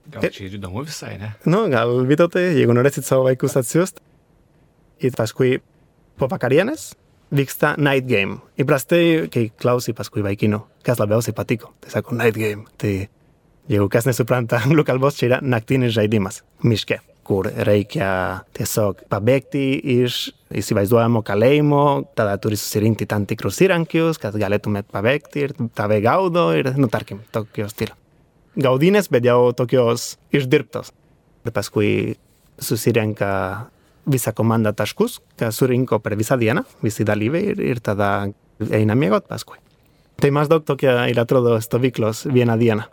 [0.08, 1.34] Gal čia ir įdomu visai, ne?
[1.44, 4.02] Nu, gal vytotai, jeigu norėsit savo vaikus atsiųsti.
[5.04, 5.58] Ir paskui
[6.18, 6.90] po vakarienės
[7.34, 8.40] vyksta night game.
[8.60, 12.66] Įprastai, kai klausai paskui vaikino, kas labiausiai patiko, tai sako night game.
[12.80, 12.94] Tai
[13.68, 18.10] jeigu kas nesupranta anglų kalbos, čia yra naktinis žaidimas miške, kur reikia
[18.56, 19.64] tiesiog pabėgti
[19.98, 21.84] iš įsivaizduojamo kalėjimo,
[22.16, 27.20] tada turi susirinkti tam tikrus įrankius, kad galėtumėt pabėgti ir tave gaudo ir, nu, tarkim,
[27.34, 27.96] tokio stilo.
[28.58, 30.90] Gaudinės, bet jau tokios išdirbtos.
[31.46, 31.90] Ir paskui
[32.58, 33.28] susirenka
[34.10, 38.28] visą komandą taškus, ką surinko per visą dieną, visi dalyviai ir, ir tada
[38.70, 39.58] eina miegot paskui.
[40.18, 42.88] Tai maždaug tokia ir atrodo stovyklos vieną dieną.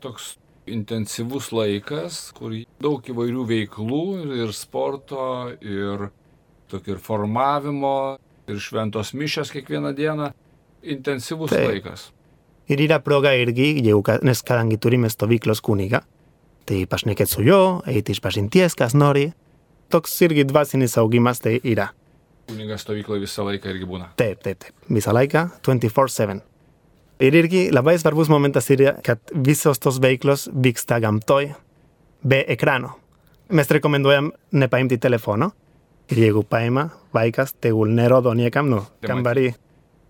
[0.00, 4.02] Toks intensyvus laikas, kur daug įvairių veiklų
[4.40, 6.08] ir, sporto, ir
[6.72, 8.16] tokio ir formavimo,
[8.48, 10.30] ir šventos mišės kiekvieną dieną.
[10.82, 11.68] Intensyvus Taip.
[11.68, 12.08] laikas.
[12.70, 16.00] Ir yra proga irgi, ka- nes kadangi turime stovyklos kunigą,
[16.66, 19.32] tai pašnekėt su juo, eiti iš pažinties, kas nori.
[19.92, 21.90] Toks irgi dvasinis augimas tai yra.
[22.48, 24.06] Kunigas stovykloje visą laiką irgi būna.
[24.16, 24.86] Taip, taip, taip.
[24.88, 26.40] Visą laiką 24-7.
[27.22, 31.52] Ir irgi labai svarbus momentas yra, kad visos tos veiklos vyksta gamtoj
[32.24, 32.94] be ekrano.
[33.52, 35.50] Mes rekomenduojam nepaimti telefono.
[36.10, 39.52] Ir jeigu paima vaikas, tegul nerodo niekam, nu, Te kambarį.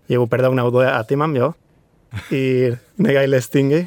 [0.09, 1.51] Jeigu per daug naudoja, atimam jo.
[2.31, 3.83] Ir negailestingai.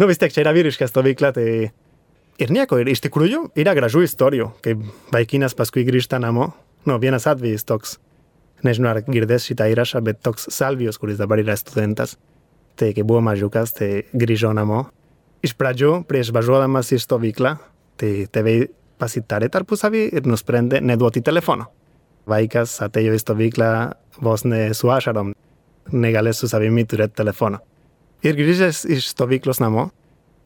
[0.00, 1.46] Nu, vis tiek čia yra vyriška stovykla, tai
[2.40, 2.78] ir nieko.
[2.80, 4.82] Ir iš tikrųjų yra gražių istorijų, kaip
[5.14, 6.50] vaikinas paskui grįžta namo.
[6.88, 7.98] Nu, vienas atvejis toks
[8.66, 12.16] nežinau ar girdės šitą įrašą, bet toks Salvijos, kuris dabar yra studentas,
[12.80, 14.86] tai kai buvo mažiukas, tai grįžo namo.
[15.44, 17.54] Iš pradžių, prieš važiuodamas į stovyklą,
[18.00, 18.56] tai tėvai
[19.00, 21.70] pasitarė tarpusavį ir nusprendė neduoti telefono.
[22.28, 23.70] Vaikas atėjo į stovyklą
[24.20, 25.32] vos ne su ašarom,
[25.92, 27.62] negalės su savimi turėti telefono.
[28.20, 29.88] Ir grįžęs iš stovyklos namo,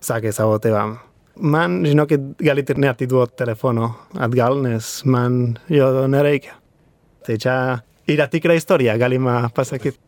[0.05, 0.95] sakė savo tėvam,
[1.37, 6.57] man žinokit, galite neatiduoti telefono atgal, nes man jo nereikia.
[7.25, 7.57] Tai čia
[8.11, 9.99] yra tikra istorija, galima pasakyti.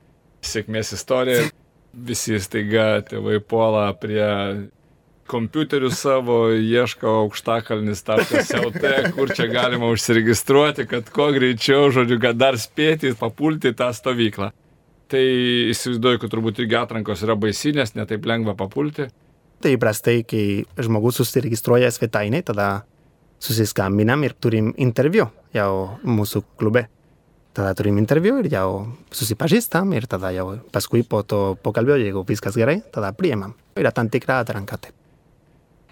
[0.46, 1.48] Sėkmės istorija.
[2.06, 4.26] Visi staiga tėvai puola prie
[5.26, 13.14] kompiuterių savo, ieško aukštakalnis.lt, kur čia galima užsiregistruoti, kad kuo greičiau, žodžiu, kad dar spėti
[13.18, 14.52] papulti tą stovyklą.
[15.10, 15.24] Tai
[15.72, 19.08] įsivaizduoju, kad turbūt irgi atrankos yra baisinės, netaip lengva papulti.
[19.62, 22.68] Tai įprastai, kai žmogus susiregistruoja svetainėje, tada
[23.42, 25.70] susiskambinam ir turim interviu jau
[26.04, 26.86] mūsų klube.
[27.56, 28.68] Tada turim interviu ir jau
[29.16, 33.54] susipažįstam ir tada jau paskui po to pokalbio, jeigu viskas gerai, tada priemam.
[33.80, 34.76] Yra tam tikra atranka.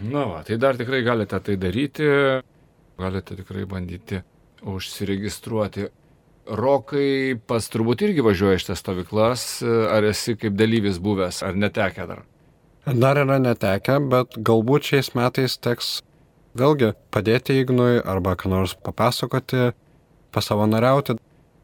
[0.04, 2.08] Na, va, tai dar tikrai galite tai daryti,
[3.00, 4.20] galite tikrai bandyti
[4.68, 5.88] užsiregistruoti.
[6.44, 12.04] Rokai pas turbūt irgi važiuoja iš tas stovyklas, ar esi kaip dalyvis buvęs, ar netekę
[12.10, 12.20] dar?
[12.84, 16.02] Dar yra netekę, bet galbūt šiais metais teks
[16.58, 19.70] vėlgi padėti Ignui arba ką nors papasakoti,
[20.36, 21.16] pasavanoriauti.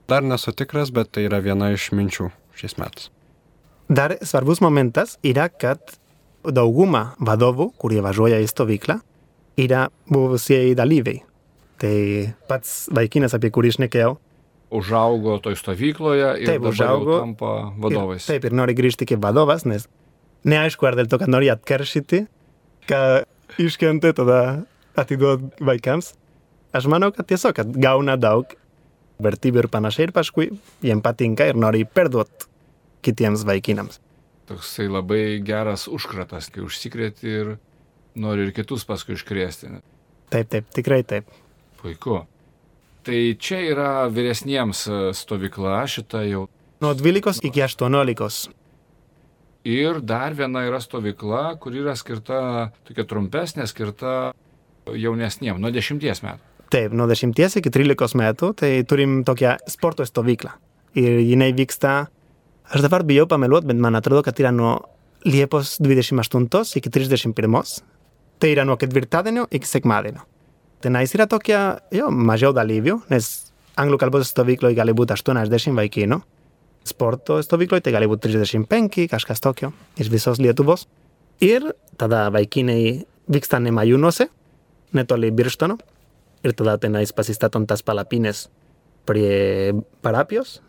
[0.09, 3.11] Dar nesu tikras, bet tai yra viena iš minčių šiais metais.
[3.91, 5.99] Dar svarbus momentas yra, kad
[6.47, 9.01] dauguma vadovų, kurie važiuoja į stovyklą,
[9.61, 11.21] yra buvusieji dalyviai.
[11.81, 11.95] Tai
[12.49, 14.17] pats vaikinas, apie kurį šnekėjau,
[14.71, 17.17] Užaugo toj stovykloje ir Taip, užaugo.
[17.19, 18.23] tampa vadovais.
[18.23, 19.89] Ir, taip, ir nori grįžti kaip vadovas, nes
[20.49, 22.25] neaišku, ar dėl to, kad nori atkeršyti,
[22.89, 23.01] ką
[23.61, 24.41] iškentė, tada
[24.99, 26.15] atiduot vaikams.
[26.77, 28.55] Aš manau, kad tiesiog, kad gauna daug
[29.21, 30.51] vertybių ir panašiai, ir paskui
[30.85, 32.47] jiem patinka ir nori perduot
[33.05, 34.01] kitiems vaikinams.
[34.51, 37.55] Toksai labai geras užkratas, kai užsikrėti ir
[38.19, 39.77] nori ir kitus paskui iškrėsti.
[40.31, 41.31] Taip, taip, tikrai taip.
[41.81, 42.23] Puiku.
[43.07, 44.85] Tai čia yra vyresniems
[45.17, 46.47] stovykla, šita jau.
[46.85, 48.53] Nuo 12 iki 18.
[49.69, 54.33] Ir dar viena yra stovykla, kur yra skirta, tokia trumpesnė, skirta
[54.89, 56.47] jaunesniem, nuo 10 metų.
[56.71, 60.55] Taip, nuo 10 iki 13 metų, tai turim tokią sporto stovyklą.
[60.97, 62.09] Ir jinai vyksta,
[62.71, 64.79] aš dabar bijau pameluot, bet man atrodo, kad yra nuo
[65.27, 67.83] Liepos 28 iki 31.
[68.41, 70.23] Tai yra nuo ketvirtadienio iki sekmadienio.
[70.81, 73.29] Tenais yra tokia, jo, mažiau dalyvių, nes
[73.77, 76.23] anglų kalbos stovykloje gali būti 80 vaikinų.
[76.85, 80.87] Sporto stovykloje tai gali būti 35, kažkas tokio, iš visos Lietuvos.
[81.45, 81.65] Ir
[82.01, 84.29] tada vaikinai vyksta Nemajūnuose,
[84.97, 85.79] netoli Birštono.
[86.41, 88.49] Ir tada tenais pasistatom tas palapines
[89.05, 90.61] prie parapijos,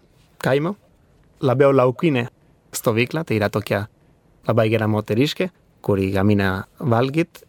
[0.43, 0.75] kaimo.
[1.41, 2.27] Labiau laukinė
[2.75, 3.85] stovykla, tai yra tokia
[4.47, 5.49] labai gera moteriškė,
[5.81, 7.43] kuri gamina valgyt.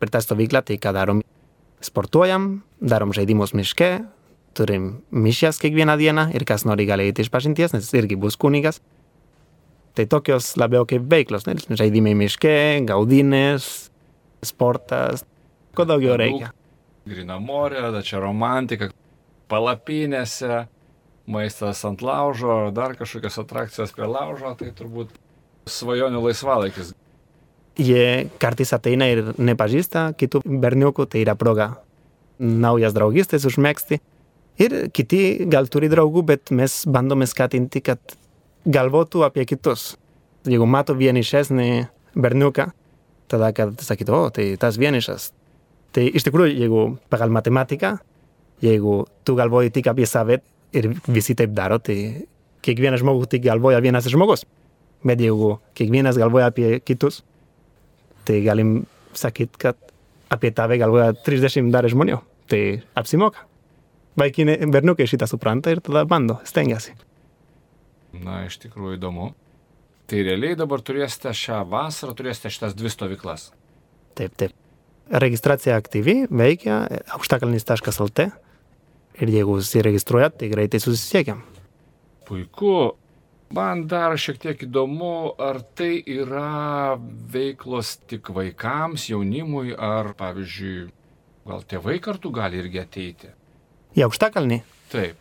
[0.00, 1.24] Per tą stovyklą tai ką darom?
[1.80, 3.90] Sportuojam, darom žaidimus miške,
[4.56, 8.80] turim mišias kiekvieną dieną ir kas nori gali eiti iš pažinties, nes irgi bus kunigas.
[9.94, 11.56] Tai tokios labiau kaip veiklos, ne?
[11.58, 13.90] žaidimai miške, gaudinės,
[14.46, 15.24] sportas,
[15.74, 16.52] ko daugiau reikia.
[17.10, 18.90] Grina morė, čia romantika,
[19.50, 20.66] palapinėse,
[21.30, 25.12] maistas ant laužo, ar dar kažkokios atrakcijos prie laužo, tai turbūt
[25.70, 26.94] svajonių laisvalaikis.
[27.80, 31.72] Jie kartais ateina ir nepažįsta kitų berniukų, tai yra proga
[32.40, 34.00] naujas draugystės užmėgsti.
[34.60, 38.16] Ir kiti gal turi draugų, bet mes bandome skatinti, kad
[38.68, 39.94] galvotų apie kitus.
[40.44, 41.68] Jeigu mato vienišesnį
[42.20, 42.66] berniuką,
[43.30, 45.30] tada kad sakytų, o, tai tas vienišas.
[45.96, 47.96] Tai iš tikrųjų, jeigu pagal matematiką,
[48.62, 50.40] jeigu tu galvoji tik apie save
[50.76, 52.26] ir visi taip daro, tai
[52.64, 54.44] kiekvienas žmogus tik galvoja vienas žmogus.
[55.06, 57.22] Bet jeigu kiekvienas galvoja apie kitus,
[58.28, 58.82] tai galim
[59.16, 59.78] sakyti, kad
[60.30, 62.20] apie tave galvoja 30 dar žmonių.
[62.50, 62.60] Tai
[62.98, 63.49] apsimoka.
[64.20, 66.92] Vaikinai, berniukai šitą supranta ir tada bando, stengiasi.
[68.20, 69.30] Na, iš tikrųjų įdomu.
[70.10, 73.48] Tai realiai dabar turėsite šią vasarą, turėsite šitas dvi stovyklas.
[74.18, 74.56] Taip, taip.
[75.10, 76.82] Registracija aktyvi, veikia
[77.16, 78.26] aukštakalnis.lt
[79.20, 81.44] ir jeigu užsiregistruojat, tai greitai susisiekiam.
[82.28, 82.96] Puiku.
[83.50, 86.94] Man dar šiek tiek įdomu, ar tai yra
[87.32, 90.84] veiklos tik vaikams, jaunimui, ar, pavyzdžiui,
[91.50, 93.32] gal tėvai kartu gali irgi ateiti.
[93.98, 94.60] Į aukštakalnį?
[94.92, 95.16] Taip.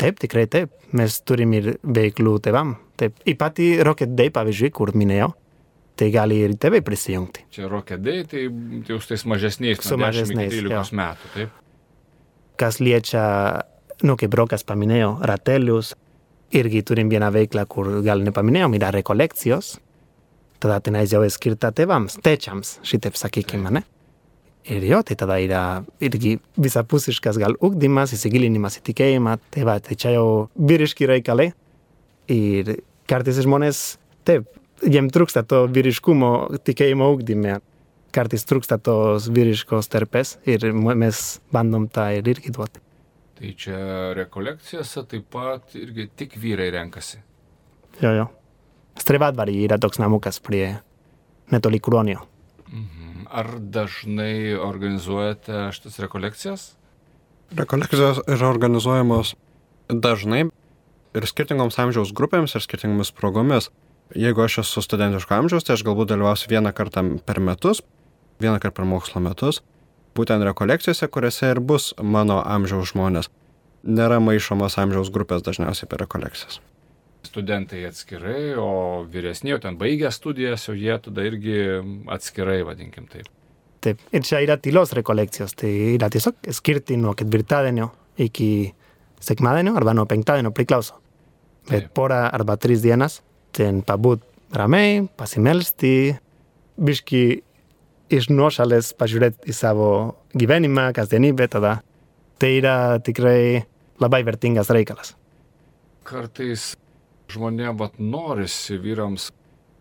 [0.00, 0.72] Taip, tikrai taip.
[0.96, 2.74] Mes turim ir veiklų tėvam.
[3.00, 3.16] Taip.
[3.28, 5.30] Į patį Rocket Day, pavyzdžiui, kur minėjau,
[6.00, 7.46] tai gali ir tėvai prisijungti.
[7.52, 11.00] Čia rokedai, tai tai jau su tais mažesniais, Su nuo 10 iki mažesniais, 13 jo.
[11.00, 11.58] metų, taip.
[12.60, 13.24] Kas liečia,
[14.04, 15.94] nu, kaip Rokas paminėjo, ratelius,
[16.56, 19.78] irgi turim vieną veiklą, kur gal nepaminėjom, yra rekolekcijos.
[20.60, 23.84] Tada tenais jau skirta tėvams, tečiams, šitaip sakykime, ne?
[24.68, 25.62] Ir jo, tai tada yra
[26.04, 30.26] irgi visapusiškas gal ugdymas, įsigilinimas į tikėjimą, tai va, tai čia jau
[30.60, 31.48] vyriški reikalai.
[32.30, 32.74] Ir
[33.08, 33.80] kartais žmonės,
[34.28, 34.50] taip,
[34.84, 37.58] jiem trūksta to vyriškumo tikėjimo ugdyme.
[38.12, 41.22] Kartais trūksta tos vyriškos terpės ir mes
[41.54, 42.82] bandom tą ir irgi duoti.
[43.38, 43.78] Tai čia
[44.18, 47.22] rekolekcijose taip pat irgi tik vyrai renkasi.
[48.02, 48.26] Jo, jo.
[49.00, 50.74] Strevadvarį yra toks namukas prie
[51.54, 52.26] netoli Kruonio.
[53.30, 56.64] Ar dažnai organizuojate šitas rekolekcijas?
[57.54, 59.36] Rekolekcijos yra organizuojamos
[59.90, 60.48] dažnai,
[61.16, 63.70] ir skirtingoms amžiaus grupėms ir skirtingomis progomis.
[64.18, 67.82] Jeigu aš esu studentiško amžiaus, tai aš galbūt dalyvausiu vieną kartą per metus,
[68.42, 69.60] vieną kartą per mokslo metus,
[70.18, 73.30] būtent rekolekcijose, kuriuose ir bus mano amžiaus žmonės.
[73.86, 76.58] Nėra maišomos amžiaus grupės dažniausiai per rekolekcijas.
[77.26, 81.58] Studentai atskirai, o vyresni jau ten baigę studijas, jau jie tada irgi
[82.08, 83.28] atskirai, vadinkim taip.
[83.80, 88.48] Taip, ir čia yra tylos rekolekcijos, tai yra tiesiog skirti nuo ketvirtadienio iki
[89.20, 90.96] sekmadienio arba nuo penktadienio priklauso.
[91.68, 93.20] Bet porą arba tris dienas
[93.56, 94.24] ten pabūt
[94.56, 96.16] ramiai, pasimelsti,
[96.80, 97.22] biški
[98.10, 99.90] iš nuošalės pažiūrėti į savo
[100.34, 101.78] gyvenimą, kasdienybę, tada
[102.40, 103.62] tai yra tikrai
[104.02, 105.14] labai vertingas reikalas.
[106.08, 106.72] Kartais
[107.30, 109.30] žmonėm vat norisi vyrams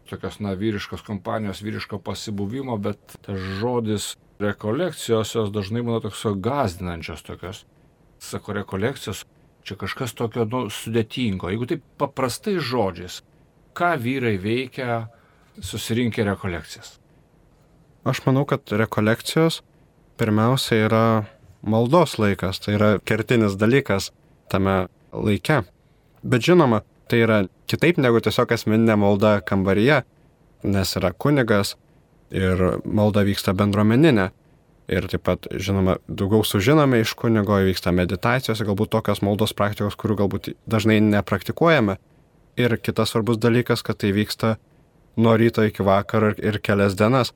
[0.09, 7.23] tokios, na, vyriškos kompanijos, vyriško pasibuvimo, bet tas žodis rekolekcijos jos dažnai būna toks gazdinančios
[7.27, 7.65] tokios.
[8.19, 9.23] Sako, rekolekcijos,
[9.63, 11.51] čia kažkas tokio, nu, sudėtingo.
[11.51, 13.21] Jeigu taip paprastai žodžiais,
[13.77, 15.05] ką vyrai veikia
[15.61, 16.97] susirinkę rekolekcijas?
[18.07, 19.61] Aš manau, kad rekolekcijos
[20.19, 21.03] pirmiausia yra
[21.61, 24.11] maldos laikas, tai yra kertinis dalykas
[24.51, 25.61] tame laike.
[26.23, 30.03] Bet žinoma, tai yra kitaip negu tiesiog asmeninė malda kambaryje,
[30.63, 31.75] nes yra kunigas
[32.31, 34.29] ir malda vyksta bendruomeninė.
[34.89, 40.15] Ir taip pat, žinoma, daugiau sužinome iš kunigo, vyksta meditacijos, galbūt tokios maldos praktikos, kurių
[40.23, 41.99] galbūt dažnai nepraktikuojame.
[42.57, 44.55] Ir kitas svarbus dalykas, kad tai vyksta
[45.21, 47.35] nuo ryto iki vakaro ir, kelias dienas.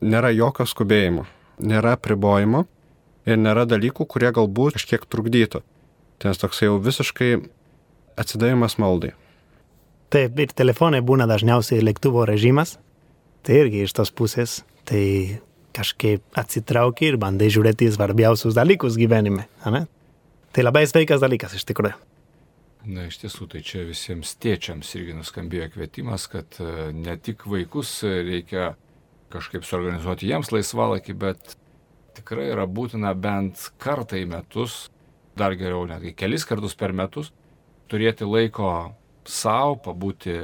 [0.00, 1.26] Nėra jokio skubėjimo,
[1.60, 2.64] nėra pribojimo
[3.28, 5.60] ir nėra dalykų, kurie galbūt kažkiek trukdytų.
[6.24, 7.32] Nes toks jau visiškai
[8.18, 9.14] atsidavimas maldai.
[10.12, 12.78] Taip, ir telefonai būna dažniausiai lėktuvo režimas,
[13.44, 15.40] tai irgi iš tos pusės, tai
[15.76, 19.46] kažkaip atsitrauki ir bandai žiūrėti į svarbiausius dalykus gyvenime.
[19.68, 19.84] Ane?
[20.56, 21.98] Tai labai sveikas dalykas iš tikrųjų.
[22.88, 27.90] Na, iš tiesų, tai čia visiems tėčiams irgi nuskambėjo kvietimas, kad e, ne tik vaikus
[28.06, 28.70] reikia
[29.32, 31.56] kažkaip suorganizuoti jiems laisvalakį, bet
[32.16, 34.86] tikrai yra būtina bent kartą į metus,
[35.38, 37.32] dar geriau netgi kelis kartus per metus,
[37.90, 38.70] turėti laiko
[39.28, 40.38] savo, pabūti,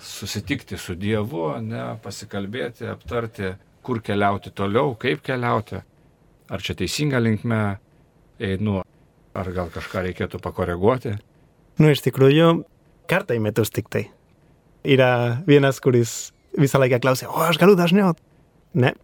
[0.00, 3.54] susitikti su Dievu, ne, pasikalbėti, aptarti,
[3.86, 5.80] kur keliauti toliau, kaip keliauti,
[6.50, 7.60] ar čia teisinga linkme
[8.42, 8.82] einu,
[9.36, 11.16] ar gal kažką reikėtų pakoreguoti.
[11.80, 12.62] Nu, iš tikrųjų,
[13.10, 14.06] kartą į metus tik tai.
[14.86, 18.14] Yra vienas, kuris visą laiką klausia, o aš galiu dažniau.
[18.76, 18.94] Ne,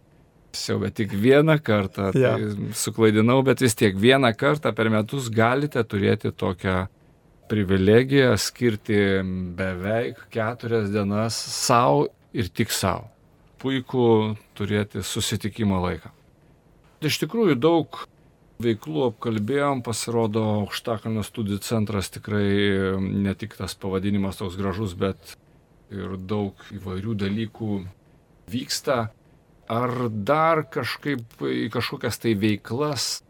[0.53, 2.33] Jau bet tik vieną kartą, tai Jo.
[2.77, 6.87] suklaidinau, bet vis tiek vieną kartą per metus galite turėti tokią
[7.51, 8.97] privilegiją skirti
[9.57, 13.09] beveik keturias dienas savo ir tik savo.
[13.61, 16.11] Puiku turėti susitikimo laiką.
[17.03, 18.03] Iš tikrųjų daug
[18.63, 25.35] veiklų apkalbėjom, pasirodo, Aukštakalnio studijų centras tikrai ne tik tas pavadinimas toks gražus, bet
[25.93, 27.81] ir daug įvairių dalykų
[28.53, 29.09] vyksta.
[29.71, 33.23] Ar dar kažkaip į kažkokias tai veiklas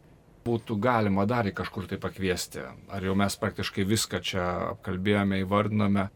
[0.44, 2.64] būtų galima dar į kažkur tai pakviesti?
[2.92, 6.08] Ar jau mes praktiškai viską čia apkalbėjome, įvardinome?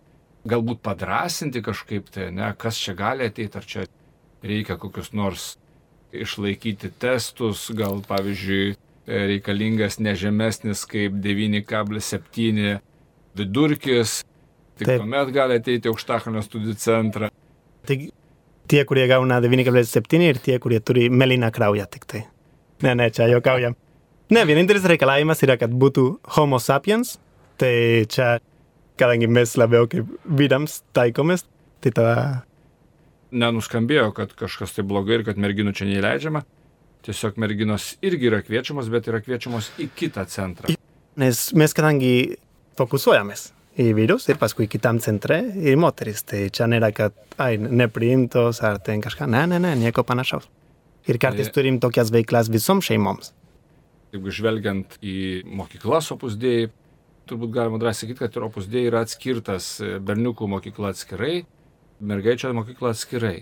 [0.49, 3.87] Galbūt padrasinti kažkaip tai, ne, kas čia gali ateiti, ar čia
[4.45, 5.49] reikia kokius nors
[6.14, 8.77] išlaikyti testus, gal pavyzdžiui
[9.09, 12.79] reikalingas nežemesnis kaip 9,7
[13.38, 14.23] vidurkis,
[14.79, 15.03] tik Taip.
[15.03, 17.31] tuomet gali ateiti aukštakalnio studijų centrą.
[17.88, 18.11] tai
[18.69, 22.25] tie, kurie gauna 9,7 ir tie, kurie turi meliną kraują tik tai.
[22.83, 23.77] Ne, ne, čia juokaujam.
[24.29, 26.05] Ne, vienintelis reikalavimas yra, kad būtų
[26.37, 27.14] homo sapiens,
[27.61, 28.35] tai čia,
[29.01, 31.47] kadangi mes labiau kaip vyrams taikomės,
[31.81, 32.14] tai tada
[33.29, 36.41] Nenuskambėjo, kad kažkas tai blogai ir kad merginų čia neįleidžiama.
[37.05, 40.73] Tiesiog merginos irgi yra kviečiamos, bet yra kviečiamos į kitą centrą.
[41.21, 42.12] Nes mes kadangi
[42.81, 48.62] fokusuojamės į vyrus ir paskui kitam centre į moteris, tai čia nėra, kad ai, nepriimtos
[48.64, 50.49] ar ten kažką, ne, ne, ne, nieko panašaus.
[51.09, 53.33] Ir kartais Tai- turim tokias veiklas visoms šeimoms.
[54.14, 56.71] Jeigu žvelgiant į mokyklas opusdėjai,
[57.29, 61.43] turbūt galima drąsiai sakyti, kad ir opusdėjai yra atskirtas e, berniukų mokykla atskirai,
[62.01, 63.37] mergaičio mokykla atskirai.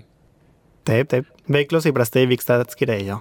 [0.87, 3.21] Taip, taip, veiklos įprastai vyksta atskirai jo.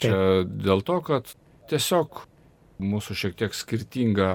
[0.00, 0.16] Čia
[0.48, 1.28] dėl to, kad
[1.70, 2.24] tiesiog
[2.84, 4.30] mūsų šiek tiek skirtinga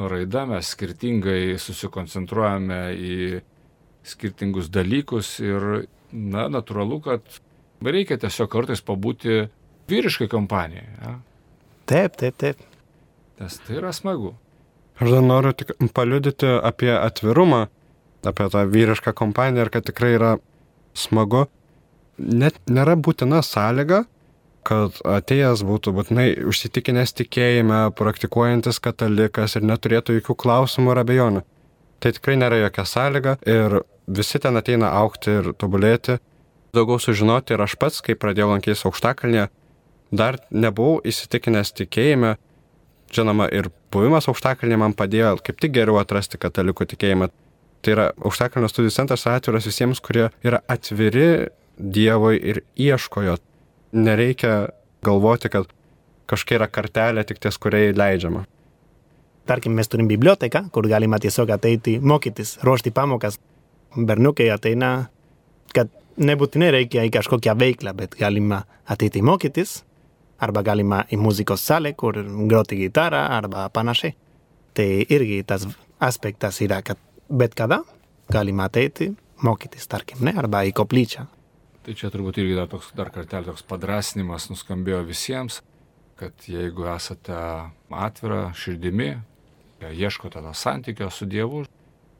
[0.00, 3.16] raida, mes skirtingai susikoncentruojame į
[4.06, 7.40] skirtingus dalykus ir, na, natūralu, kad
[7.84, 9.46] reikia tiesiog kartais pabūti
[9.90, 11.16] vyriškai kompanijai, ja?
[11.90, 12.62] Taip, taip, taip.
[13.40, 14.34] nes tai yra smagu.
[15.00, 17.66] Aš dar noriu tik paliudyti apie atvirumą,
[18.26, 20.36] apie tą vyrišką kompaniją ir kad tikrai yra
[20.94, 21.46] smagu.
[22.20, 24.04] Net nėra būtina sąlyga
[24.66, 31.42] kad atėjęs būtų būtinai užsitikinęs tikėjime, praktikuojantis katalikas ir neturėtų jokių klausimų ir abejonių.
[32.00, 36.18] Tai tikrai nėra jokia sąlyga ir visi ten ateina aukti ir tobulėti,
[36.76, 39.48] daugiau sužinoti ir aš pats, kai pradėjau lankytis aukštakalnėje,
[40.10, 42.36] dar nebuvau įsitikinęs tikėjime.
[43.10, 47.30] Žinoma, ir buvimas aukštakalnėje man padėjo kaip tik geriau atrasti katalikų tikėjimą.
[47.80, 51.50] Tai yra aukštakalnio studijų centras atviras visiems, kurie yra atviri
[51.80, 53.34] Dievui ir ieško jo.
[53.96, 54.68] Nereikia
[55.02, 55.70] galvoti, kad
[56.28, 58.44] kažkokia yra kartelė tik ties kuriai leidžiama.
[59.48, 63.40] Tarkim, mes turim biblioteką, kur galima tiesiog ateiti mokytis, ruošti pamokas.
[63.96, 65.08] Berniukai ateina,
[65.74, 65.88] kad
[66.20, 69.80] nebūtinai reikia į kažkokią veiklą, bet galima ateiti mokytis,
[70.40, 72.18] arba galima į muzikos salę, kur
[72.50, 74.14] groti gitarą, arba panašiai.
[74.76, 75.66] Tai irgi tas
[76.00, 77.82] aspektas yra, kad bet kada
[78.30, 79.10] galima ateiti,
[79.42, 81.26] mokytis, tarkim, ne, arba į koplyčią.
[81.80, 85.60] Tai čia turbūt irgi dar, toks, dar kartelį toks padrasnimas nuskambėjo visiems,
[86.20, 87.36] kad jeigu esate
[87.88, 89.14] atvira širdimi,
[89.80, 91.64] ieškote to santykio su Dievu,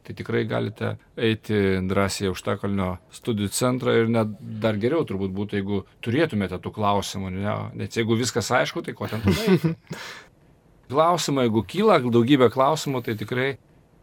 [0.05, 4.33] tai tikrai galite eiti drąsiai aukštakalnio studijų centrą ir net
[4.63, 7.55] dar geriau turbūt būtų, jeigu turėtumėte tų klausimų, ne?
[7.77, 9.75] nes jeigu viskas aišku, tai ko ten eiti.
[10.91, 13.53] Klausimai, jeigu kyla daugybė klausimų, tai tikrai,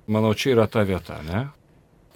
[0.09, 1.43] manau, čia yra ta vieta, ne?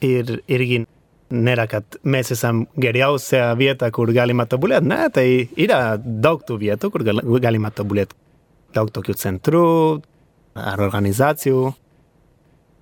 [0.03, 0.85] Ir irgi
[1.33, 4.89] nėra, kad mes esam geriausia vieta, kur galima tobulėti.
[4.89, 5.27] Ne, tai
[5.61, 8.17] yra daug tų vietų, kur gal, galima tobulėti.
[8.73, 9.67] Daug tokių centrų
[10.57, 11.73] ar organizacijų.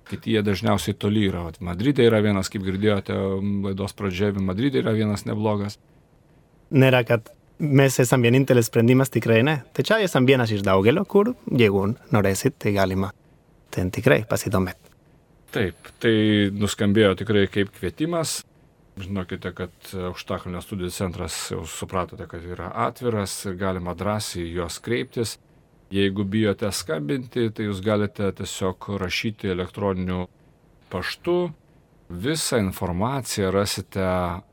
[0.09, 1.45] Kiti jie dažniausiai toli yra.
[1.47, 3.15] Vat Madride yra vienas, kaip girdėjote
[3.67, 5.77] laidos pradžioje, Madride yra vienas neblogas.
[6.71, 7.29] Nėra, kad
[7.61, 9.59] mes esam vienintelis sprendimas, tikrai ne.
[9.75, 13.11] Tai čia esam vienas iš daugelio, kur, jeigu norėsit, tai galima
[13.71, 14.91] ten tikrai pasidomėti.
[15.51, 16.13] Taip, tai
[16.55, 18.39] nuskambėjo tikrai kaip kvietimas.
[19.01, 25.37] Žinokite, kad aukštakalnio studijų centras jau supratote, kad yra atviras ir galima drąsiai juos kreiptis.
[25.91, 30.27] Jeigu bijote skambinti, tai jūs galite tiesiog rašyti elektroniniu
[30.91, 31.51] paštu.
[32.11, 34.05] Visą informaciją rasite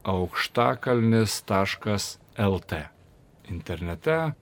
[0.07, 2.73] aukštakalnis.lt
[3.51, 4.33] internete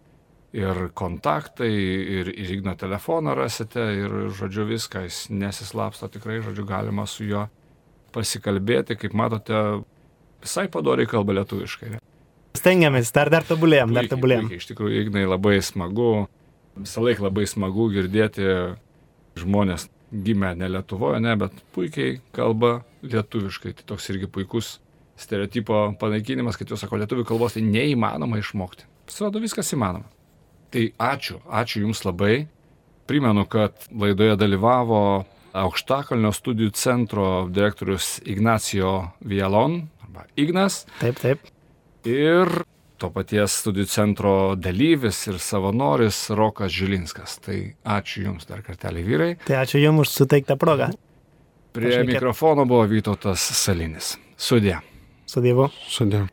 [0.57, 7.07] ir kontaktai, ir, ir Igno telefoną rasite, ir, žodžiu, viską, jis nesislapsto tikrai, žodžiu, galima
[7.11, 7.47] su juo
[8.16, 9.57] pasikalbėti, kaip matote,
[10.44, 11.97] visai padoriai kalba lietuviškai.
[11.97, 12.03] Ne?
[12.57, 14.49] Stengiamės, dar, dar tobulėjom, dar tobulėjom.
[14.57, 16.26] Iš tikrųjų, Ignai labai smagu,
[16.77, 18.49] visą laiką labai smagu girdėti
[19.41, 23.74] žmonės gimę ne Lietuvoje, ne, bet puikiai kalba lietuviškai.
[23.79, 24.77] Tai toks irgi puikus
[25.20, 28.87] stereotipo panaikinimas, kad jūs sako, lietuvių kalbos tai neįmanoma išmokti.
[29.09, 30.09] Pasirodo, viskas įmanoma.
[30.74, 32.47] Tai ačiū, ačiū Jums labai.
[33.07, 35.01] Primenu, kad laidoje dalyvavo
[35.57, 40.83] Aukštakalnio studijų centro direktorius Ignacio Vialon, arba Ignas.
[41.01, 41.47] Taip, taip.
[42.05, 42.51] Ir
[43.01, 47.38] to paties studijų centro dalyvis ir savanoris Rokas Žilinskas.
[47.44, 47.59] Tai
[47.97, 49.32] ačiū Jums dar kartelį vyrai.
[49.47, 50.90] Tai ačiū Jums už suteiktą progą.
[51.76, 54.14] Prie mikrofono buvo Vytautas Salinis.
[54.36, 54.78] Sudė.
[55.28, 55.68] Su Dievu.
[55.90, 56.24] Sudė.